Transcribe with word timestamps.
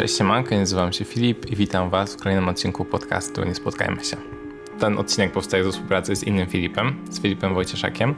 Cześć, 0.00 0.16
siemanko, 0.16 0.54
nazywam 0.54 0.92
się 0.92 1.04
Filip 1.04 1.50
i 1.50 1.56
witam 1.56 1.90
Was 1.90 2.14
w 2.14 2.16
kolejnym 2.16 2.48
odcinku 2.48 2.84
podcastu 2.84 3.44
Nie 3.44 3.54
Spotkajmy 3.54 4.04
się. 4.04 4.16
Ten 4.78 4.98
odcinek 4.98 5.32
powstaje 5.32 5.64
ze 5.64 5.70
współpracy 5.70 6.16
z 6.16 6.24
innym 6.24 6.46
Filipem, 6.46 6.96
z 7.10 7.20
Filipem 7.20 7.54
Wojcieszakiem, 7.54 8.14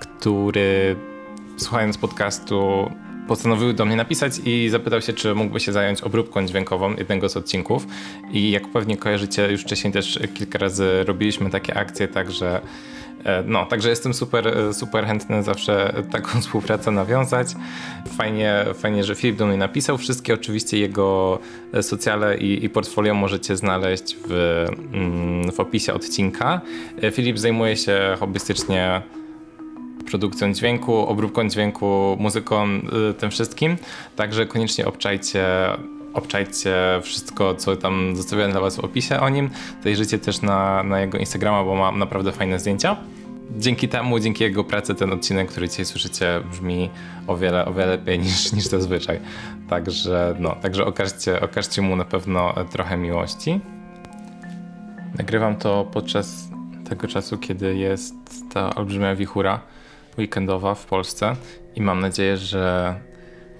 który 0.00 0.96
słuchając 1.56 1.98
podcastu 1.98 2.90
postanowił 3.28 3.72
do 3.72 3.84
mnie 3.84 3.96
napisać 3.96 4.32
i 4.44 4.68
zapytał 4.68 5.00
się, 5.00 5.12
czy 5.12 5.34
mógłby 5.34 5.60
się 5.60 5.72
zająć 5.72 6.00
obróbką 6.00 6.46
dźwiękową 6.46 6.94
jednego 6.94 7.28
z 7.28 7.36
odcinków. 7.36 7.86
I 8.32 8.50
jak 8.50 8.68
pewnie 8.68 8.96
kojarzycie, 8.96 9.50
już 9.50 9.62
wcześniej 9.62 9.92
też 9.92 10.18
kilka 10.34 10.58
razy 10.58 11.04
robiliśmy 11.04 11.50
takie 11.50 11.76
akcje, 11.76 12.08
także 12.08 12.60
no, 13.46 13.66
także 13.66 13.90
jestem 13.90 14.14
super, 14.14 14.48
e, 14.48 14.74
super 14.74 15.06
chętny 15.06 15.42
zawsze 15.42 16.02
taką 16.10 16.28
współpracę 16.40 16.90
nawiązać. 16.90 17.48
Fajnie, 18.16 18.64
fajnie, 18.74 19.04
że 19.04 19.14
Filip 19.14 19.36
do 19.36 19.46
mnie 19.46 19.56
napisał. 19.56 19.98
Wszystkie 19.98 20.34
oczywiście 20.34 20.78
jego 20.78 21.38
e, 21.72 21.82
socjale 21.82 22.38
i, 22.38 22.64
i 22.64 22.70
portfolio 22.70 23.14
możecie 23.14 23.56
znaleźć 23.56 24.16
w, 24.28 24.64
mm, 24.92 25.52
w 25.52 25.60
opisie 25.60 25.94
odcinka. 25.94 26.60
Filip 27.12 27.38
zajmuje 27.38 27.76
się 27.76 28.16
hobbystycznie 28.20 29.02
produkcją 30.10 30.52
dźwięku, 30.52 30.94
obróbką 30.94 31.48
dźwięku, 31.48 32.16
muzyką, 32.20 32.66
tym 33.18 33.30
wszystkim. 33.30 33.76
Także 34.16 34.46
koniecznie 34.46 34.86
obczajcie 34.86 35.46
obczajcie 36.14 36.74
wszystko, 37.02 37.54
co 37.54 37.76
tam 37.76 38.16
zostawiłem 38.16 38.50
dla 38.50 38.60
was 38.60 38.76
w 38.76 38.80
opisie 38.80 39.20
o 39.20 39.28
nim. 39.28 39.50
Zajrzyjcie 39.84 40.18
też 40.18 40.42
na, 40.42 40.82
na 40.82 41.00
jego 41.00 41.18
Instagrama, 41.18 41.64
bo 41.64 41.74
ma 41.74 41.92
naprawdę 41.92 42.32
fajne 42.32 42.58
zdjęcia. 42.58 42.96
Dzięki 43.58 43.88
temu, 43.88 44.20
dzięki 44.20 44.44
jego 44.44 44.64
pracy 44.64 44.94
ten 44.94 45.12
odcinek, 45.12 45.48
który 45.48 45.68
dzisiaj 45.68 45.84
słyszycie 45.84 46.40
brzmi 46.50 46.90
o 47.26 47.36
wiele, 47.36 47.64
o 47.64 47.72
wiele 47.72 47.86
lepiej 47.86 48.18
niż, 48.24 48.52
niż 48.52 48.64
zazwyczaj. 48.64 49.20
Także 49.68 50.34
no, 50.38 50.56
także 50.62 50.84
okażcie, 50.84 51.40
okażcie 51.40 51.82
mu 51.82 51.96
na 51.96 52.04
pewno 52.04 52.54
trochę 52.70 52.96
miłości. 52.96 53.60
Nagrywam 55.18 55.56
to 55.56 55.88
podczas 55.92 56.48
tego 56.88 57.08
czasu, 57.08 57.38
kiedy 57.38 57.76
jest 57.76 58.14
ta 58.52 58.74
olbrzymia 58.74 59.14
wichura 59.14 59.60
weekendowa 60.18 60.74
w 60.74 60.86
Polsce 60.86 61.36
i 61.76 61.82
mam 61.82 62.00
nadzieję, 62.00 62.36
że 62.36 62.94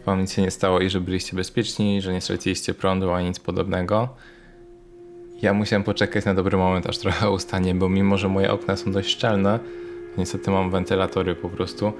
wam 0.06 0.20
nic 0.20 0.32
się 0.32 0.42
nie 0.42 0.50
stało 0.50 0.80
i 0.80 0.90
że 0.90 1.00
byliście 1.00 1.36
bezpieczni, 1.36 2.02
że 2.02 2.12
nie 2.12 2.20
straciliście 2.20 2.74
prądu 2.74 3.12
ani 3.12 3.28
nic 3.28 3.40
podobnego. 3.40 4.08
Ja 5.42 5.54
musiałem 5.54 5.82
poczekać 5.82 6.24
na 6.24 6.34
dobry 6.34 6.56
moment, 6.56 6.86
aż 6.86 6.98
trochę 6.98 7.30
ustanie, 7.30 7.74
bo 7.74 7.88
mimo, 7.88 8.18
że 8.18 8.28
moje 8.28 8.52
okna 8.52 8.76
są 8.76 8.92
dość 8.92 9.10
szczelne, 9.10 9.58
niestety 10.18 10.50
mam 10.50 10.70
wentylatory 10.70 11.34
po 11.34 11.48
prostu. 11.48 11.92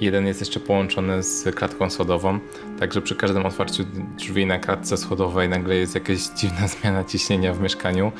Jeden 0.00 0.26
jest 0.26 0.40
jeszcze 0.40 0.60
połączony 0.60 1.22
z 1.22 1.54
klatką 1.54 1.90
schodową, 1.90 2.38
także 2.78 3.00
przy 3.02 3.16
każdym 3.16 3.46
otwarciu 3.46 3.84
drzwi 4.18 4.46
na 4.46 4.58
klatce 4.58 4.96
schodowej 4.96 5.48
nagle 5.48 5.74
jest 5.74 5.94
jakaś 5.94 6.18
dziwna 6.18 6.68
zmiana 6.80 7.04
ciśnienia 7.04 7.54
w 7.54 7.60
mieszkaniu 7.60 8.12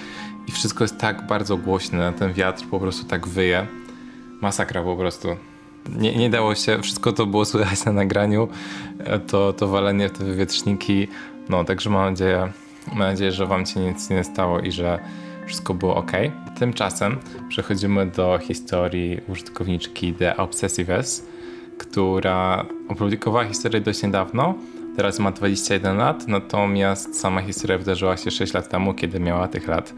i 0.49 0.53
wszystko 0.53 0.85
jest 0.85 0.99
tak 0.99 1.27
bardzo 1.27 1.57
głośne, 1.57 2.13
ten 2.19 2.33
wiatr 2.33 2.65
po 2.71 2.81
prostu 2.81 3.05
tak 3.07 3.29
wyje. 3.29 3.67
Masakra 4.41 4.83
po 4.83 4.97
prostu 4.97 5.29
nie, 5.89 6.17
nie 6.17 6.31
dało 6.31 6.55
się, 6.55 6.83
wszystko 6.83 7.13
to 7.13 7.27
było 7.27 7.45
słychać 7.45 7.85
na 7.85 7.93
nagraniu, 7.93 8.49
to, 9.27 9.53
to 9.53 9.69
walenie 9.69 10.09
w 10.09 10.13
te 10.13 10.25
wywietrzniki, 10.25 11.09
no 11.49 11.65
także 11.65 11.91
mam 11.91 12.11
nadzieję, 12.11 12.53
mam 12.89 12.99
nadzieję, 12.99 13.33
że 13.33 13.47
wam 13.47 13.67
się 13.67 13.81
nic 13.81 14.11
nie 14.11 14.25
stało 14.25 14.61
i 14.61 14.73
że 14.73 14.99
wszystko 15.47 15.75
było 15.75 15.97
ok. 15.97 16.13
Tymczasem 16.59 17.19
przechodzimy 17.49 18.07
do 18.07 18.39
historii 18.43 19.21
użytkowniczki 19.29 20.15
The 20.15 20.37
Obsessives, 20.37 21.27
która 21.79 22.65
opublikowała 22.89 23.45
historię 23.45 23.81
dość 23.81 24.03
niedawno, 24.03 24.55
teraz 24.97 25.19
ma 25.19 25.33
21 25.33 25.97
lat, 25.97 26.29
natomiast 26.29 27.21
sama 27.21 27.43
historia 27.43 27.79
wydarzyła 27.79 28.17
się 28.17 28.31
6 28.31 28.55
lat 28.55 28.69
temu, 28.69 28.95
kiedy 28.95 29.21
miała 29.21 29.49
tych 29.49 29.69
lat 29.69 29.95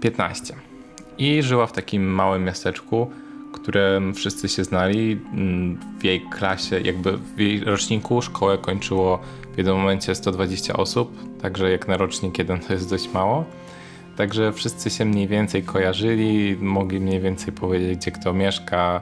15. 0.00 0.54
I 1.18 1.42
żyła 1.42 1.66
w 1.66 1.72
takim 1.72 2.06
małym 2.06 2.44
miasteczku, 2.44 3.10
którym 3.62 4.14
wszyscy 4.14 4.48
się 4.48 4.64
znali. 4.64 5.20
Mm, 5.32 5.78
w 5.98 6.04
jej 6.04 6.20
klasie, 6.20 6.80
jakby 6.80 7.18
w 7.18 7.40
jej 7.40 7.60
roczniku 7.60 8.22
szkołę 8.22 8.58
kończyło 8.58 9.18
w 9.54 9.58
jednym 9.58 9.76
momencie 9.76 10.14
120 10.14 10.72
osób, 10.72 11.40
także 11.42 11.70
jak 11.70 11.88
na 11.88 11.96
rocznik 11.96 12.38
jeden 12.38 12.60
to 12.60 12.72
jest 12.72 12.90
dość 12.90 13.12
mało. 13.12 13.44
Także 14.16 14.52
wszyscy 14.52 14.90
się 14.90 15.04
mniej 15.04 15.28
więcej 15.28 15.62
kojarzyli, 15.62 16.56
mogli 16.60 17.00
mniej 17.00 17.20
więcej 17.20 17.52
powiedzieć, 17.52 17.98
gdzie 18.00 18.10
kto 18.10 18.32
mieszka. 18.32 19.00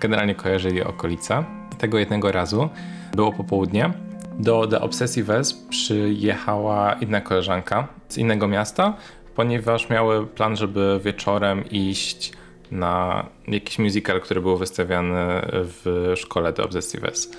Generalnie 0.00 0.34
kojarzyli 0.34 0.82
okolice. 0.82 1.44
Tego 1.78 1.98
jednego 1.98 2.32
razu 2.32 2.68
było 3.14 3.32
popołudnie. 3.32 3.90
Do 4.38 4.66
The 4.66 4.80
Obsessives 4.80 5.52
przyjechała 5.52 6.92
inna 6.92 7.20
koleżanka 7.20 7.88
z 8.08 8.18
innego 8.18 8.48
miasta, 8.48 8.96
ponieważ 9.34 9.90
miały 9.90 10.26
plan, 10.26 10.56
żeby 10.56 11.00
wieczorem 11.04 11.70
iść 11.70 12.32
na 12.70 13.26
jakiś 13.48 13.78
musical, 13.78 14.20
który 14.20 14.40
był 14.40 14.56
wystawiany 14.56 15.16
w 15.52 16.12
szkole 16.16 16.52
The 16.52 16.62
Obsessives. 16.62 17.30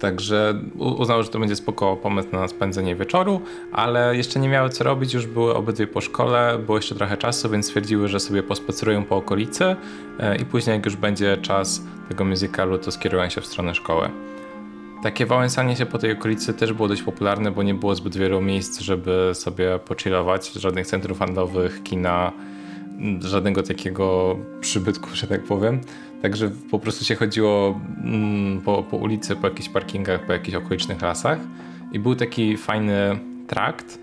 Także 0.00 0.54
uznały, 0.78 1.22
że 1.22 1.28
to 1.28 1.38
będzie 1.38 1.56
spoko 1.56 1.96
pomysł 1.96 2.28
na 2.32 2.48
spędzenie 2.48 2.96
wieczoru, 2.96 3.40
ale 3.72 4.16
jeszcze 4.16 4.40
nie 4.40 4.48
miały 4.48 4.68
co 4.68 4.84
robić, 4.84 5.14
już 5.14 5.26
były 5.26 5.54
obydwie 5.54 5.86
po 5.86 6.00
szkole, 6.00 6.58
było 6.66 6.78
jeszcze 6.78 6.94
trochę 6.94 7.16
czasu, 7.16 7.50
więc 7.50 7.66
stwierdziły, 7.66 8.08
że 8.08 8.20
sobie 8.20 8.42
pospacerują 8.42 9.04
po 9.04 9.16
okolicy 9.16 9.76
e, 10.18 10.36
i 10.36 10.44
później 10.44 10.76
jak 10.76 10.84
już 10.84 10.96
będzie 10.96 11.36
czas 11.36 11.82
tego 12.08 12.24
musicalu, 12.24 12.78
to 12.78 12.90
skierują 12.90 13.28
się 13.28 13.40
w 13.40 13.46
stronę 13.46 13.74
szkoły. 13.74 14.10
Takie 15.02 15.26
wałęsanie 15.26 15.76
się 15.76 15.86
po 15.86 15.98
tej 15.98 16.12
okolicy 16.12 16.54
też 16.54 16.72
było 16.72 16.88
dość 16.88 17.02
popularne, 17.02 17.50
bo 17.50 17.62
nie 17.62 17.74
było 17.74 17.94
zbyt 17.94 18.16
wielu 18.16 18.40
miejsc, 18.40 18.80
żeby 18.80 19.30
sobie 19.34 19.78
pochillować, 19.78 20.52
żadnych 20.52 20.86
centrów 20.86 21.18
handlowych, 21.18 21.82
kina, 21.82 22.32
żadnego 23.20 23.62
takiego 23.62 24.36
przybytku, 24.60 25.08
że 25.14 25.26
tak 25.26 25.44
powiem. 25.44 25.80
Także 26.22 26.50
po 26.70 26.78
prostu 26.78 27.04
się 27.04 27.14
chodziło 27.14 27.80
mm, 28.04 28.60
po, 28.60 28.82
po 28.82 28.96
ulicy, 28.96 29.36
po 29.36 29.48
jakichś 29.48 29.68
parkingach, 29.68 30.26
po 30.26 30.32
jakichś 30.32 30.56
okolicznych 30.56 31.02
lasach 31.02 31.38
i 31.92 31.98
był 31.98 32.14
taki 32.14 32.56
fajny 32.56 33.18
trakt. 33.46 33.98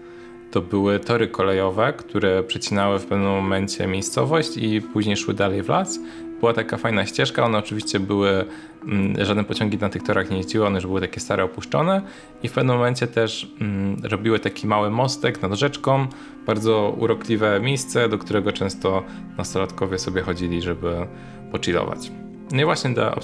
To 0.52 0.62
były 0.62 1.00
tory 1.00 1.28
kolejowe, 1.28 1.94
które 1.94 2.44
przecinały 2.44 3.00
w 3.00 3.06
pewnym 3.06 3.30
momencie 3.30 3.88
miejscowość 3.88 4.58
i 4.58 4.82
później 4.82 5.18
szły 5.18 5.34
dalej 5.34 5.64
w 5.64 5.70
las 5.70 6.00
była 6.40 6.54
taka 6.54 6.78
fajna 6.78 7.06
ścieżka, 7.06 7.46
one 7.46 7.58
oczywiście 7.58 8.00
były, 8.00 8.46
mm, 8.84 9.26
żadne 9.26 9.44
pociągi 9.44 9.78
na 9.78 9.90
tych 9.90 10.04
torach 10.04 10.32
nie 10.32 10.38
jeździły, 10.38 10.66
one 10.66 10.76
już 10.76 10.86
były 10.86 11.02
takie 11.02 11.20
stare, 11.20 11.44
opuszczone 11.44 12.02
i 12.44 12.48
w 12.48 12.52
pewnym 12.52 12.76
momencie 12.76 13.08
też 13.08 13.52
mm, 13.62 14.02
robiły 14.04 14.40
taki 14.40 14.68
mały 14.68 14.90
mostek 14.90 15.42
nad 15.42 15.54
rzeczką, 15.54 16.08
bardzo 16.46 16.96
urokliwe 16.98 17.60
miejsce, 17.60 18.10
do 18.10 18.18
którego 18.18 18.52
często 18.52 19.04
nastolatkowie 19.38 20.00
sobie 20.00 20.22
chodzili, 20.22 20.62
żeby 20.62 21.08
pochillować. 21.52 22.12
No 22.52 22.62
i 22.62 22.66
właśnie 22.66 22.94
ta 22.94 23.16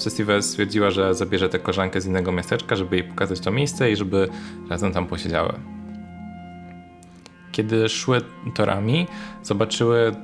stwierdziła, 0.41 0.91
że 0.91 1.15
zabierze 1.15 1.49
tę 1.49 1.59
koleżankę 1.59 2.01
z 2.01 2.05
innego 2.05 2.31
miasteczka, 2.31 2.75
żeby 2.75 2.95
jej 2.95 3.07
pokazać 3.07 3.39
to 3.39 3.51
miejsce 3.51 3.91
i 3.91 3.95
żeby 3.95 4.29
razem 4.69 4.91
tam 4.91 5.07
posiedziały. 5.07 5.53
Kiedy 7.51 7.89
szły 7.89 8.21
torami, 8.55 9.07
zobaczyły 9.43 10.15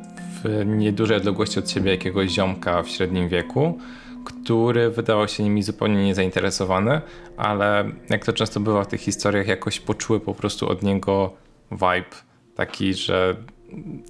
w 0.44 0.66
niedużej 0.66 1.18
odległości 1.18 1.60
od 1.60 1.70
siebie 1.70 1.92
jakiegoś 1.92 2.32
ziomka 2.32 2.84
w 2.84 2.90
średnim 2.90 3.30
wieku, 3.30 3.78
który 4.26 4.90
wydawał 4.90 5.28
się 5.28 5.44
nimi 5.44 5.64
zupełnie 5.64 6.06
niezainteresowany, 6.06 7.02
ale 7.38 7.92
jak 8.10 8.26
to 8.26 8.34
często 8.34 8.60
bywa 8.60 8.84
w 8.84 8.88
tych 8.88 9.02
historiach, 9.02 9.48
jakoś 9.48 9.80
poczuły 9.80 10.20
po 10.20 10.34
prostu 10.34 10.70
od 10.70 10.84
niego 10.84 11.34
vibe 11.72 12.16
taki, 12.56 12.94
że 12.94 13.36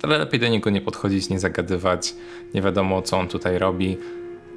lepiej 0.03 0.39
do 0.39 0.47
niego 0.47 0.69
nie 0.69 0.81
podchodzić, 0.81 1.29
nie 1.29 1.39
zagadywać, 1.39 2.13
nie 2.53 2.61
wiadomo 2.61 3.01
co 3.01 3.17
on 3.17 3.27
tutaj 3.27 3.59
robi. 3.59 3.97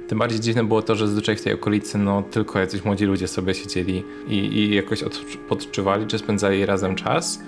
Tym 0.07 0.19
bardziej 0.19 0.39
dziwne 0.39 0.63
było 0.63 0.81
to, 0.81 0.95
że 0.95 1.07
zazwyczaj 1.07 1.35
w 1.35 1.41
tej 1.41 1.53
okolicy 1.53 1.97
no, 1.97 2.21
tylko 2.21 2.59
jacyś 2.59 2.85
młodzi 2.85 3.05
ludzie 3.05 3.27
sobie 3.27 3.53
siedzieli 3.53 4.03
i, 4.27 4.35
i 4.35 4.75
jakoś 4.75 5.03
od, 5.03 5.17
podczuwali, 5.49 6.07
czy 6.07 6.17
spędzali 6.17 6.65
razem 6.65 6.95
czas. 6.95 7.39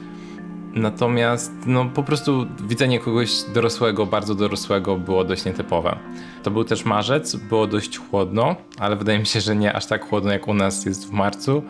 Natomiast 0.75 1.51
no, 1.65 1.85
po 1.85 2.03
prostu 2.03 2.47
widzenie 2.67 2.99
kogoś 2.99 3.43
dorosłego, 3.53 4.05
bardzo 4.05 4.35
dorosłego 4.35 4.97
było 4.97 5.23
dość 5.23 5.45
nietypowe. 5.45 5.99
To 6.43 6.51
był 6.51 6.63
też 6.63 6.85
marzec, 6.85 7.35
było 7.35 7.67
dość 7.67 7.97
chłodno, 7.97 8.55
ale 8.79 8.95
wydaje 8.95 9.19
mi 9.19 9.25
się, 9.25 9.41
że 9.41 9.55
nie 9.55 9.73
aż 9.73 9.85
tak 9.85 10.05
chłodno 10.09 10.31
jak 10.31 10.47
u 10.47 10.53
nas 10.53 10.85
jest 10.85 11.07
w 11.07 11.11
marcu, 11.11 11.63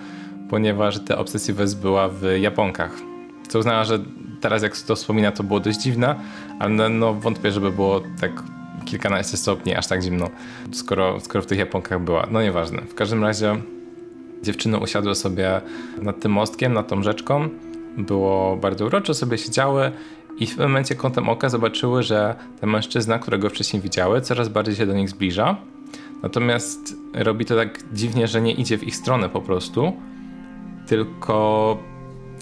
ponieważ 0.50 1.00
te 1.00 1.18
Obsessives 1.18 1.74
była 1.74 2.07
w 2.07 2.22
Japonkach. 2.40 2.92
Co 3.48 3.60
uznała, 3.60 3.84
że 3.84 4.00
teraz 4.42 4.63
jak 4.63 4.78
to 4.78 4.96
wspomina, 4.96 5.31
to 5.31 5.44
było 5.44 5.60
dość 5.60 5.80
dziwne, 5.80 6.16
ale 6.60 6.69
no, 6.69 6.90
no 6.90 7.13
wątpię, 7.13 7.52
żeby 7.52 7.72
było 7.72 8.02
tak 8.22 8.44
kilkanaście 8.86 9.38
stopni, 9.38 9.75
aż 9.75 9.88
tak 9.88 10.02
zimno, 10.02 10.30
skoro, 10.72 11.19
skoro 11.19 11.42
w 11.42 11.46
tych 11.46 11.60
Japonkach 11.60 12.02
była. 12.02 12.28
No 12.31 12.42
nieważne. 12.42 12.81
W 12.81 12.96
każdym 12.96 13.24
razie 13.24 13.56
dziewczyny 14.44 14.78
usiadły 14.78 15.16
sobie 15.16 15.62
nad 16.02 16.19
tym 16.19 16.31
mostkiem, 16.31 16.74
nad 16.74 16.88
tą 16.88 17.04
rzeczką 17.04 17.50
było 17.97 18.57
bardzo 18.57 18.86
urocze, 18.86 19.13
sobie 19.13 19.38
siedziały 19.38 19.92
i 20.39 20.47
w 20.47 20.57
momencie 20.57 20.95
kątem 20.95 21.30
oka 21.30 21.50
zobaczyły, 21.50 22.03
że 22.03 22.36
ten 22.62 22.69
mężczyzna, 22.69 23.19
którego 23.19 23.50
wcześniej 23.50 23.81
widziały, 23.81 24.21
coraz 24.21 24.50
bardziej 24.50 24.75
się 24.75 24.86
do 24.86 24.94
nich 24.94 25.09
zbliża. 25.09 25.57
Natomiast 26.24 26.95
robi 27.13 27.45
to 27.45 27.56
tak 27.56 27.80
dziwnie, 27.94 28.27
że 28.27 28.42
nie 28.42 28.51
idzie 28.51 28.77
w 28.77 28.83
ich 28.83 28.95
stronę 28.95 29.30
po 29.30 29.42
prostu, 29.42 29.94
tylko 30.88 31.77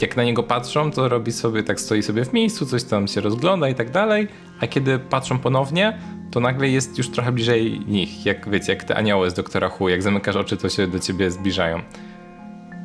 jak 0.02 0.18
na 0.18 0.24
niego 0.24 0.44
patrzą, 0.44 0.92
to 0.92 1.10
robi 1.10 1.32
sobie, 1.32 1.64
tak 1.64 1.80
stoi 1.80 2.04
sobie 2.04 2.26
w 2.26 2.34
miejscu, 2.34 2.66
coś 2.66 2.84
tam 2.84 3.08
się 3.08 3.22
rozgląda 3.22 3.70
i 3.70 3.76
tak 3.76 3.92
dalej, 3.92 4.28
a 4.60 4.68
kiedy 4.68 5.00
patrzą 5.00 5.40
ponownie, 5.40 5.98
to 6.32 6.40
nagle 6.40 6.70
jest 6.70 6.98
już 6.98 7.10
trochę 7.10 7.32
bliżej 7.32 7.80
nich, 7.88 8.26
jak 8.26 8.50
wiecie, 8.50 8.74
jak 8.74 8.84
te 8.84 8.96
anioły 8.96 9.30
z 9.30 9.34
Doktora 9.34 9.70
Hu, 9.70 9.90
jak 9.90 10.04
zamykasz 10.04 10.36
oczy, 10.36 10.58
to 10.58 10.70
się 10.70 10.88
do 10.88 11.00
ciebie 11.00 11.32
zbliżają. 11.32 11.82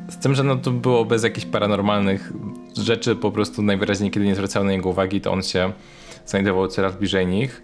Z 0.09 0.17
tym, 0.17 0.35
że 0.35 0.43
no 0.43 0.55
to 0.55 0.71
było 0.71 1.05
bez 1.05 1.23
jakichś 1.23 1.45
paranormalnych 1.45 2.33
rzeczy, 2.77 3.15
po 3.15 3.31
prostu 3.31 3.61
najwyraźniej, 3.61 4.11
kiedy 4.11 4.25
nie 4.25 4.35
zwracały 4.35 4.65
na 4.65 4.71
niego 4.71 4.89
uwagi, 4.89 5.21
to 5.21 5.31
on 5.31 5.43
się 5.43 5.73
znajdował 6.25 6.67
coraz 6.67 6.95
bliżej 6.95 7.27
nich, 7.27 7.61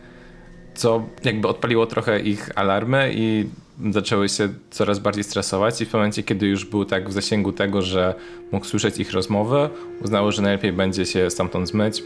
co 0.75 1.03
jakby 1.23 1.47
odpaliło 1.47 1.85
trochę 1.85 2.19
ich 2.19 2.49
alarmy 2.55 3.11
i 3.15 3.49
zaczęły 3.91 4.29
się 4.29 4.49
coraz 4.69 4.99
bardziej 4.99 5.23
stresować 5.23 5.81
i 5.81 5.85
w 5.85 5.93
momencie, 5.93 6.23
kiedy 6.23 6.47
już 6.47 6.65
był 6.65 6.85
tak 6.85 7.09
w 7.09 7.13
zasięgu 7.13 7.51
tego, 7.51 7.81
że 7.81 8.15
mógł 8.51 8.65
słyszeć 8.65 8.99
ich 8.99 9.13
rozmowy, 9.13 9.69
uznały, 10.03 10.31
że 10.31 10.41
najlepiej 10.41 10.73
będzie 10.73 11.05
się 11.05 11.29
stamtąd 11.29 11.67
zmyć 11.67 12.03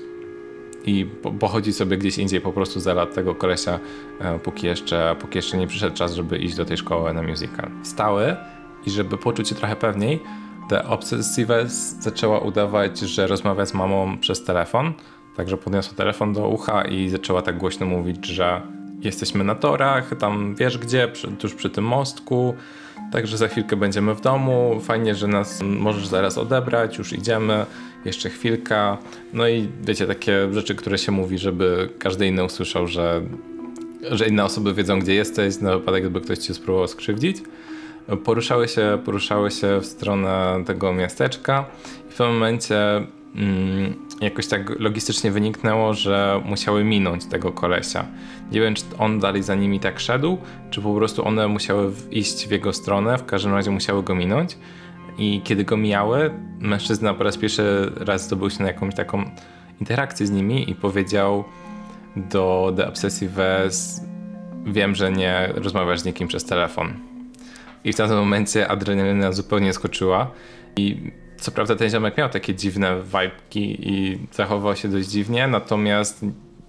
i 0.86 1.06
pochodzi 1.40 1.74
sobie 1.74 1.98
gdzieś 1.98 2.18
indziej 2.18 2.42
po 2.42 2.54
prostu 2.54 2.80
za 2.80 2.94
lat 2.94 3.14
tego 3.14 3.36
kolesia, 3.36 3.80
e, 4.20 4.40
póki 4.40 4.68
jeszcze, 4.68 5.16
póki 5.20 5.38
jeszcze 5.38 5.58
nie 5.58 5.68
przyszedł 5.68 5.96
czas, 5.96 6.14
żeby 6.14 6.38
iść 6.38 6.56
do 6.56 6.66
tej 6.66 6.78
szkoły 6.78 7.14
na 7.14 7.24
musical. 7.24 7.70
Stały 7.84 8.36
i 8.86 8.90
żeby 8.90 9.18
poczuć 9.18 9.50
się 9.50 9.56
trochę 9.56 9.76
pewniej, 9.76 10.20
The 10.70 10.88
Obsessives 10.88 11.96
zaczęła 12.00 12.40
udawać, 12.40 13.00
że 13.00 13.28
rozmawia 13.28 13.66
z 13.66 13.74
mamą 13.74 14.18
przez 14.18 14.44
telefon, 14.44 14.94
także 15.36 15.58
podniosła 15.58 15.98
telefon 15.98 16.34
do 16.34 16.48
ucha 16.48 16.82
i 16.86 17.10
zaczęła 17.10 17.42
tak 17.42 17.58
głośno 17.58 17.86
mówić, 17.86 18.26
że 18.26 18.62
jesteśmy 19.02 19.44
na 19.44 19.56
torach, 19.56 20.16
tam 20.20 20.56
wiesz 20.56 20.78
gdzie, 20.78 21.12
tuż 21.40 21.56
przy 21.56 21.70
tym 21.70 21.84
mostku, 21.84 22.54
także 23.12 23.38
za 23.38 23.48
chwilkę 23.48 23.76
będziemy 23.76 24.16
w 24.16 24.22
domu, 24.22 24.80
fajnie, 24.82 25.16
że 25.16 25.28
nas 25.28 25.62
możesz 25.62 26.08
zaraz 26.08 26.38
odebrać, 26.38 26.98
już 26.98 27.14
idziemy, 27.14 27.66
jeszcze 28.06 28.30
chwilka. 28.30 28.98
No 29.34 29.48
i 29.48 29.70
wiecie, 29.82 30.08
takie 30.08 30.54
rzeczy, 30.54 30.76
które 30.76 30.98
się 30.98 31.12
mówi, 31.12 31.38
żeby 31.38 31.90
każdy 32.00 32.28
inny 32.28 32.44
usłyszał, 32.44 32.88
że, 32.88 33.22
że 34.12 34.28
inne 34.28 34.44
osoby 34.44 34.74
wiedzą 34.74 35.00
gdzie 35.00 35.14
jesteś, 35.14 35.62
na 35.62 35.78
wypadek 35.78 36.04
gdyby 36.04 36.22
ktoś 36.22 36.38
cię 36.38 36.54
spróbował 36.54 36.88
skrzywdzić. 36.88 37.38
Poruszały 38.18 38.68
się, 38.68 39.00
poruszały 39.06 39.52
się 39.52 39.80
w 39.82 39.86
stronę 39.86 40.64
tego 40.66 40.94
miasteczka 40.94 41.66
i 42.10 42.12
w 42.12 42.16
pewnym 42.16 42.34
momencie 42.34 42.78
mm, 43.36 43.96
jakoś 44.22 44.48
tak 44.48 44.80
logistycznie 44.80 45.32
wyniknęło, 45.32 45.94
że 45.94 46.42
musiały 46.46 46.84
minąć 46.84 47.26
tego 47.26 47.52
kolesia. 47.52 48.06
Nie 48.52 48.62
wiem, 48.62 48.76
czy 48.76 48.84
on 48.98 49.20
dalej 49.20 49.44
za 49.44 49.56
nimi 49.56 49.80
tak 49.80 50.00
szedł, 50.00 50.38
czy 50.70 50.82
po 50.82 50.96
prostu 50.96 51.28
one 51.28 51.48
musiały 51.48 51.92
iść 52.12 52.48
w 52.48 52.52
jego 52.52 52.74
stronę, 52.74 53.18
w 53.18 53.26
każdym 53.26 53.54
razie 53.54 53.72
musiały 53.72 54.04
go 54.04 54.16
minąć. 54.16 54.58
I 55.18 55.42
kiedy 55.44 55.64
go 55.64 55.78
mijały, 55.78 56.32
mężczyzna 56.60 57.14
po 57.14 57.24
raz 57.24 57.38
pierwszy 57.38 57.92
raz 57.96 58.26
zdobył 58.26 58.50
się 58.50 58.64
na 58.64 58.68
jakąś 58.68 58.96
taką 58.96 59.24
interakcję 59.80 60.28
z 60.28 60.32
nimi 60.32 60.70
i 60.70 60.76
powiedział 60.76 61.44
do 62.16 62.74
The 62.78 62.88
Obsessives 62.88 64.02
wiem, 64.66 64.96
że 64.96 65.12
nie 65.12 65.50
rozmawiasz 65.56 66.00
z 66.00 66.06
nikim 66.06 66.28
przez 66.28 66.46
telefon. 66.46 67.09
I 67.90 67.94
w 67.94 67.96
tamtym 67.96 68.18
momencie 68.18 68.68
adrenalina 68.68 69.32
zupełnie 69.32 69.74
skoczyła 69.74 70.32
i 70.78 71.12
co 71.38 71.52
prawda 71.52 71.76
ten 71.76 71.90
ziomek 71.90 72.18
miał 72.18 72.30
takie 72.30 72.56
dziwne 72.56 73.02
wajpki 73.02 73.90
i 73.90 74.18
zachował 74.32 74.76
się 74.76 74.88
dość 74.88 75.10
dziwnie, 75.10 75.48
natomiast 75.48 76.26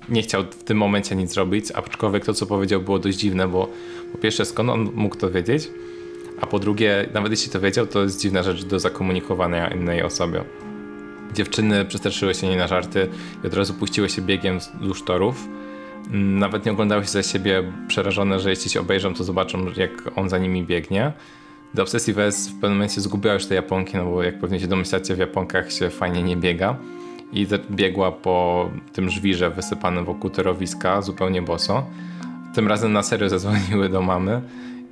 nie 0.09 0.23
chciał 0.23 0.43
w 0.43 0.65
tym 0.65 0.79
momencie 0.79 1.17
nic 1.17 1.33
zrobić, 1.33 1.73
aczkolwiek 1.75 2.25
to, 2.25 2.35
co 2.35 2.47
powiedział, 2.47 2.81
było 2.81 2.99
dość 2.99 3.19
dziwne, 3.19 3.49
bo 3.49 3.69
po 4.13 4.19
pierwsze, 4.19 4.45
skąd 4.45 4.71
on 4.71 4.91
mógł 4.95 5.17
to 5.17 5.31
wiedzieć, 5.31 5.69
a 6.41 6.47
po 6.47 6.59
drugie, 6.59 7.09
nawet 7.15 7.31
jeśli 7.31 7.53
to 7.53 7.61
wiedział, 7.61 7.87
to 7.87 8.03
jest 8.03 8.21
dziwna 8.21 8.43
rzecz 8.43 8.65
do 8.65 8.81
zakomunikowania 8.81 9.69
innej 9.69 10.03
osobie. 10.03 10.45
Dziewczyny 11.35 11.85
przestraszyły 11.85 12.35
się 12.35 12.49
nie 12.49 12.57
na 12.57 12.67
żarty 12.67 13.09
i 13.45 13.47
od 13.47 13.55
razu 13.55 13.75
puściły 13.75 14.09
się 14.09 14.23
biegiem 14.23 14.59
wzdłuż 14.59 15.03
torów. 15.03 15.49
Nawet 16.13 16.67
nie 16.67 16.73
oglądały 16.73 17.05
się 17.05 17.11
za 17.11 17.23
siebie 17.23 17.73
przerażone, 17.89 18.41
że 18.41 18.51
jeśli 18.51 18.71
się 18.71 18.81
obejrzą, 18.81 19.15
to 19.15 19.25
zobaczą, 19.25 19.67
jak 19.77 19.91
on 20.17 20.29
za 20.29 20.39
nimi 20.39 20.65
biegnie. 20.65 21.13
The 21.77 21.83
Obsessive 21.83 22.33
w 22.33 22.53
pewnym 22.53 22.73
momencie 22.73 23.01
zgubiła 23.01 23.35
już 23.35 23.47
te 23.47 23.55
Japonki, 23.55 23.97
no 23.97 24.05
bo 24.05 24.23
jak 24.23 24.39
pewnie 24.39 24.61
się 24.61 24.67
domyślacie, 24.67 25.15
w 25.15 25.19
Japonkach 25.19 25.73
się 25.73 25.91
fajnie 25.91 26.23
nie 26.23 26.37
biega. 26.37 26.77
I 27.33 27.47
biegła 27.71 28.13
po 28.13 28.71
tym 28.93 29.11
żwirze 29.11 29.51
wysypanym 29.51 30.05
wokół 30.05 30.31
torowiska 30.31 31.03
zupełnie 31.03 31.43
boso. 31.43 31.87
Tym 32.55 32.69
razem 32.69 32.93
na 32.93 33.03
serio 33.03 33.29
zadzwoniły 33.39 33.89
do 33.89 34.03
mamy, 34.03 34.43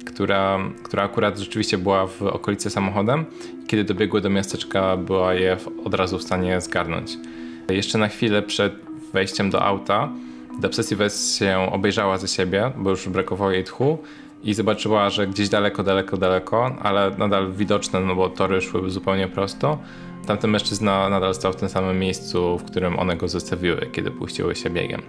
która, 0.05 0.59
która 0.83 1.03
akurat 1.03 1.39
rzeczywiście 1.39 1.79
była 1.79 2.07
w 2.07 2.23
okolicy 2.23 2.71
samochodem. 2.71 3.25
Kiedy 3.67 3.85
dobiegły 3.85 4.21
do 4.21 4.31
miasteczka, 4.31 4.97
była 4.97 5.35
je 5.35 5.57
od 5.85 5.95
razu 5.95 6.19
w 6.19 6.23
stanie 6.23 6.61
zgarnąć. 6.61 7.17
Jeszcze 7.69 7.99
na 7.99 8.09
chwilę 8.09 8.43
przed 8.43 8.73
wejściem 9.13 9.51
do 9.51 9.63
auta 9.63 10.09
The 10.61 10.67
Obsessive 10.67 11.13
się 11.39 11.69
obejrzała 11.73 12.19
ze 12.19 12.29
siebie, 12.29 12.73
bo 12.77 12.91
już 12.91 13.09
brakowało 13.09 13.51
jej 13.51 13.65
tchu 13.65 13.99
i 14.43 14.55
zobaczyła, 14.55 15.11
że 15.11 15.27
gdzieś 15.27 15.49
daleko, 15.49 15.83
daleko, 15.83 16.17
daleko, 16.17 16.77
ale 16.83 17.11
nadal 17.19 17.53
widoczne, 17.53 18.01
no 18.01 18.15
bo 18.15 18.29
tory 18.29 18.61
szły 18.61 18.91
zupełnie 18.91 19.29
prosto. 19.29 19.79
Tamten 20.27 20.51
mężczyzna 20.51 21.09
nadal 21.09 21.35
stał 21.35 21.53
w 21.53 21.57
tym 21.57 21.69
samym 21.69 21.99
miejscu, 21.99 22.59
w 22.59 22.65
którym 22.65 22.99
one 22.99 23.17
go 23.17 23.29
zostawiły, 23.29 23.87
kiedy 23.93 24.11
puściły 24.11 24.55
się 24.55 24.71
biegiem. 24.71 25.03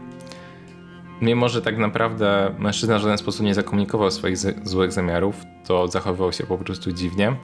Mimo, 1.22 1.50
że 1.50 1.62
tak 1.62 1.78
naprawdę 1.78 2.56
mężczyzna 2.60 3.00
w 3.00 3.02
żaden 3.02 3.18
sposób 3.18 3.46
nie 3.46 3.54
zakomunikował 3.54 4.12
swoich 4.12 4.38
złych 4.64 4.92
zamiarów, 4.92 5.36
to 5.66 5.88
zachowywał 5.88 6.32
się 6.32 6.44
po 6.44 6.58
prostu 6.58 6.92
dziwnie 6.92 7.36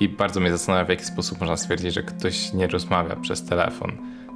i 0.00 0.08
bardzo 0.08 0.40
mnie 0.40 0.50
zastanawia, 0.50 0.84
w 0.84 0.88
jaki 0.88 1.04
sposób 1.04 1.40
można 1.40 1.56
stwierdzić, 1.56 1.94
że 1.94 2.02
ktoś 2.02 2.52
nie 2.52 2.66
rozmawia 2.66 3.16
przez 3.16 3.44
telefon. 3.44 3.92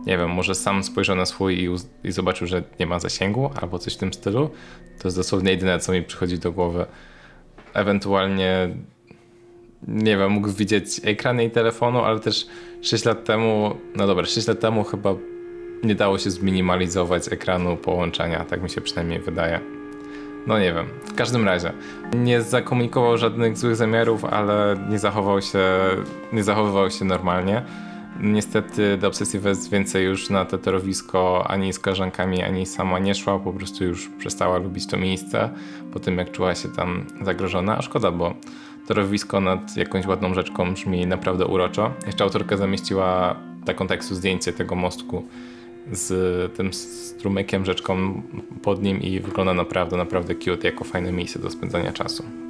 Nie 0.06 0.18
wiem, 0.18 0.30
może 0.30 0.54
sam 0.54 0.84
spojrzał 0.84 1.16
na 1.16 1.26
swój 1.26 1.64
i, 1.64 1.68
i 2.04 2.12
zobaczył, 2.12 2.46
że 2.46 2.62
nie 2.80 2.86
ma 2.86 2.98
zasięgu 2.98 3.50
albo 3.60 3.78
coś 3.78 3.94
w 3.94 3.96
tym 3.96 4.12
stylu. 4.12 4.50
To 4.98 5.08
jest 5.08 5.16
dosłownie 5.16 5.50
jedyne, 5.50 5.78
co 5.78 5.92
mi 5.92 6.02
przychodzi 6.02 6.38
do 6.38 6.52
głowy. 6.52 6.86
Ewentualnie, 7.74 8.68
nie 9.88 10.16
wiem, 10.16 10.32
mógł 10.32 10.48
widzieć 10.48 11.00
ekran 11.04 11.38
jej 11.38 11.50
telefonu, 11.50 11.98
ale 11.98 12.20
też 12.20 12.46
6 12.82 13.04
lat 13.04 13.24
temu, 13.24 13.76
no 13.96 14.06
dobra, 14.06 14.24
6 14.24 14.46
lat 14.46 14.60
temu 14.60 14.84
chyba 14.84 15.14
nie 15.82 15.94
dało 15.94 16.18
się 16.18 16.30
zminimalizować 16.30 17.32
ekranu 17.32 17.76
połączenia, 17.76 18.44
tak 18.44 18.62
mi 18.62 18.70
się 18.70 18.80
przynajmniej 18.80 19.20
wydaje. 19.20 19.60
No 20.46 20.58
nie 20.58 20.72
wiem, 20.72 20.86
w 21.04 21.14
każdym 21.14 21.44
razie 21.44 21.72
nie 22.14 22.42
zakomunikował 22.42 23.18
żadnych 23.18 23.58
złych 23.58 23.76
zamiarów, 23.76 24.24
ale 24.24 24.76
nie 24.88 24.98
zachował 24.98 25.42
się, 25.42 25.64
nie 26.32 26.44
zachowywał 26.44 26.90
się 26.90 27.04
normalnie. 27.04 27.62
Niestety 28.20 28.98
The 29.00 29.06
Obsessive 29.06 29.54
więcej 29.70 30.04
już 30.04 30.30
na 30.30 30.44
to 30.44 30.58
torowisko 30.58 31.46
ani 31.50 31.72
z 31.72 31.78
koleżankami, 31.78 32.42
ani 32.42 32.66
sama 32.66 32.98
nie 32.98 33.14
szła, 33.14 33.38
po 33.38 33.52
prostu 33.52 33.84
już 33.84 34.08
przestała 34.18 34.58
lubić 34.58 34.86
to 34.86 34.96
miejsce 34.96 35.50
po 35.92 36.00
tym 36.00 36.18
jak 36.18 36.30
czuła 36.30 36.54
się 36.54 36.68
tam 36.68 37.04
zagrożona, 37.22 37.78
a 37.78 37.82
szkoda, 37.82 38.10
bo 38.10 38.34
torowisko 38.86 39.40
nad 39.40 39.76
jakąś 39.76 40.06
ładną 40.06 40.34
rzeczką 40.34 40.74
brzmi 40.74 41.06
naprawdę 41.06 41.46
uroczo. 41.46 41.90
Jeszcze 42.06 42.24
autorka 42.24 42.56
zamieściła 42.56 43.36
dla 43.64 43.74
kontekstu 43.74 44.14
zdjęcie 44.14 44.52
tego 44.52 44.74
mostku 44.74 45.24
z 45.92 46.56
tym 46.56 46.72
strumykiem, 46.72 47.64
rzeczką 47.64 48.22
pod 48.62 48.82
nim 48.82 49.02
i 49.02 49.20
wygląda 49.20 49.54
naprawdę, 49.54 49.96
naprawdę 49.96 50.34
cute, 50.34 50.68
jako 50.68 50.84
fajne 50.84 51.12
miejsce 51.12 51.38
do 51.38 51.50
spędzania 51.50 51.92
czasu. 51.92 52.41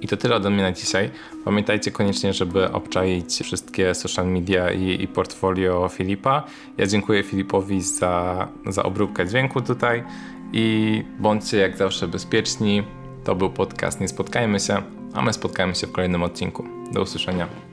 I 0.00 0.08
to 0.08 0.16
tyle 0.16 0.36
ode 0.36 0.50
mnie 0.50 0.62
na 0.62 0.72
dzisiaj. 0.72 1.10
Pamiętajcie 1.44 1.90
koniecznie, 1.90 2.32
żeby 2.32 2.72
obczaić 2.72 3.40
wszystkie 3.42 3.94
social 3.94 4.26
media 4.26 4.72
i, 4.72 5.02
i 5.02 5.08
portfolio 5.08 5.88
Filipa. 5.88 6.44
Ja 6.78 6.86
dziękuję 6.86 7.22
Filipowi 7.22 7.82
za, 7.82 8.48
za 8.66 8.82
obróbkę 8.82 9.26
dźwięku 9.26 9.60
tutaj 9.60 10.04
i 10.52 11.04
bądźcie 11.18 11.56
jak 11.56 11.76
zawsze 11.76 12.08
bezpieczni. 12.08 12.82
To 13.24 13.34
był 13.34 13.50
podcast 13.50 14.00
Nie 14.00 14.08
Spotkajmy 14.08 14.60
się, 14.60 14.82
a 15.14 15.22
my 15.22 15.32
spotkajmy 15.32 15.74
się 15.74 15.86
w 15.86 15.92
kolejnym 15.92 16.22
odcinku. 16.22 16.64
Do 16.92 17.02
usłyszenia. 17.02 17.67